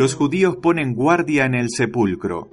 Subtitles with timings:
[0.00, 2.48] Los judíos ponen guardia en el sepulcro.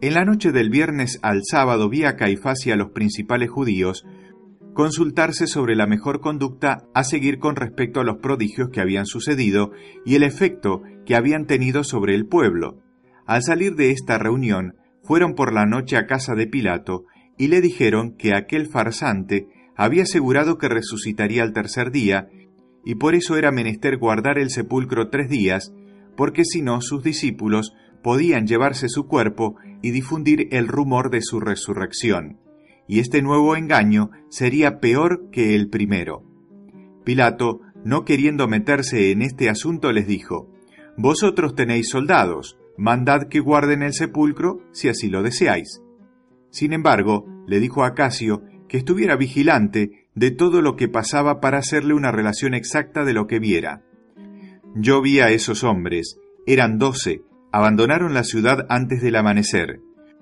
[0.00, 4.06] En la noche del viernes al sábado vi a Caifás y a los principales judíos
[4.72, 9.72] consultarse sobre la mejor conducta a seguir con respecto a los prodigios que habían sucedido
[10.04, 12.84] y el efecto que habían tenido sobre el pueblo.
[13.26, 17.06] Al salir de esta reunión, fueron por la noche a casa de Pilato
[17.38, 22.28] y le dijeron que aquel farsante había asegurado que resucitaría al tercer día,
[22.84, 25.72] y por eso era menester guardar el sepulcro tres días,
[26.16, 31.40] porque si no sus discípulos podían llevarse su cuerpo y difundir el rumor de su
[31.40, 32.38] resurrección,
[32.88, 36.22] y este nuevo engaño sería peor que el primero.
[37.04, 40.48] Pilato, no queriendo meterse en este asunto, les dijo,
[40.96, 45.82] Vosotros tenéis soldados, mandad que guarden el sepulcro si así lo deseáis.
[46.50, 51.58] Sin embargo, le dijo a Casio que estuviera vigilante de todo lo que pasaba para
[51.58, 53.82] hacerle una relación exacta de lo que viera.
[54.74, 59.80] Yo vi a esos hombres, eran doce, abandonaron la ciudad antes del amanecer.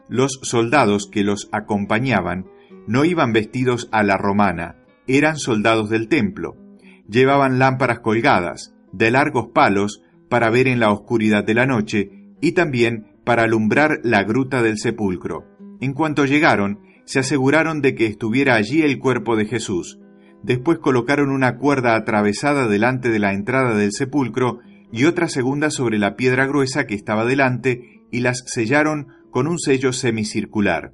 [0.09, 2.47] Los soldados que los acompañaban
[2.87, 6.57] no iban vestidos a la romana, eran soldados del templo.
[7.09, 12.53] Llevaban lámparas colgadas, de largos palos, para ver en la oscuridad de la noche y
[12.53, 15.45] también para alumbrar la gruta del sepulcro.
[15.81, 19.99] En cuanto llegaron, se aseguraron de que estuviera allí el cuerpo de Jesús.
[20.43, 24.61] Después colocaron una cuerda atravesada delante de la entrada del sepulcro
[24.93, 29.59] y otra segunda sobre la piedra gruesa que estaba delante y las sellaron con un
[29.59, 30.93] sello semicircular.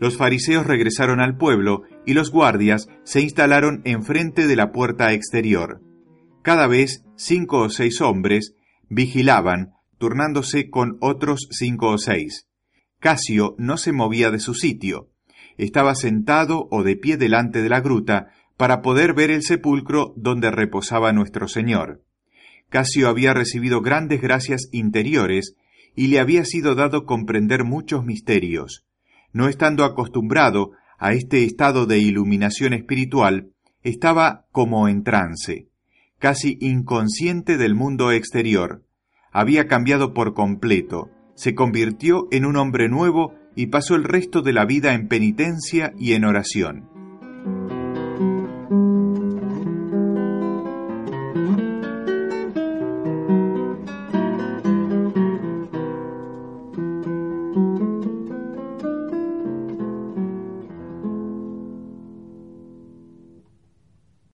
[0.00, 5.80] Los fariseos regresaron al pueblo y los guardias se instalaron enfrente de la puerta exterior.
[6.42, 8.54] Cada vez cinco o seis hombres
[8.88, 12.48] vigilaban, turnándose con otros cinco o seis.
[13.00, 15.10] Casio no se movía de su sitio.
[15.56, 20.50] Estaba sentado o de pie delante de la gruta para poder ver el sepulcro donde
[20.50, 22.02] reposaba nuestro Señor.
[22.68, 25.54] Casio había recibido grandes gracias interiores
[25.94, 28.84] y le había sido dado comprender muchos misterios
[29.34, 33.50] no estando acostumbrado a este estado de iluminación espiritual,
[33.82, 35.68] estaba como en trance,
[36.18, 38.84] casi inconsciente del mundo exterior.
[39.30, 44.52] Había cambiado por completo, se convirtió en un hombre nuevo y pasó el resto de
[44.52, 46.93] la vida en penitencia y en oración.